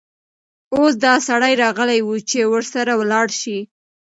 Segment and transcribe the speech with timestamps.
[0.75, 3.57] اوس دا سړى راغلى وو، چې ورسره ولاړه شې.